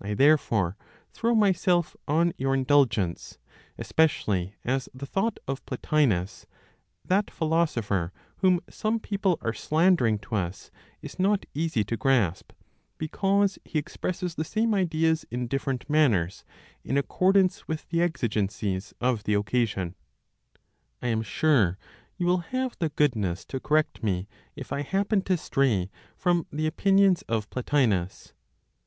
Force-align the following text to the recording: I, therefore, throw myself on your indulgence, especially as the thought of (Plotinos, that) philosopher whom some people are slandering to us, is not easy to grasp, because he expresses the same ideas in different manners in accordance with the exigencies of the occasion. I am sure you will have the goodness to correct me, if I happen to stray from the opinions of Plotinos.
I, 0.00 0.14
therefore, 0.14 0.78
throw 1.12 1.34
myself 1.34 1.94
on 2.08 2.32
your 2.38 2.54
indulgence, 2.54 3.36
especially 3.76 4.54
as 4.64 4.88
the 4.94 5.04
thought 5.04 5.36
of 5.46 5.62
(Plotinos, 5.66 6.46
that) 7.04 7.30
philosopher 7.30 8.10
whom 8.38 8.60
some 8.70 8.98
people 8.98 9.36
are 9.42 9.52
slandering 9.52 10.20
to 10.20 10.36
us, 10.36 10.70
is 11.02 11.18
not 11.18 11.44
easy 11.52 11.84
to 11.84 11.98
grasp, 11.98 12.52
because 12.96 13.58
he 13.62 13.78
expresses 13.78 14.36
the 14.36 14.42
same 14.42 14.72
ideas 14.72 15.26
in 15.30 15.46
different 15.46 15.90
manners 15.90 16.46
in 16.82 16.96
accordance 16.96 17.68
with 17.68 17.86
the 17.90 18.00
exigencies 18.00 18.94
of 19.02 19.24
the 19.24 19.34
occasion. 19.34 19.94
I 21.02 21.08
am 21.08 21.20
sure 21.20 21.76
you 22.16 22.24
will 22.24 22.38
have 22.38 22.74
the 22.78 22.88
goodness 22.88 23.44
to 23.44 23.60
correct 23.60 24.02
me, 24.02 24.28
if 24.56 24.72
I 24.72 24.80
happen 24.80 25.20
to 25.24 25.36
stray 25.36 25.90
from 26.16 26.46
the 26.50 26.66
opinions 26.66 27.20
of 27.28 27.50
Plotinos. 27.50 28.32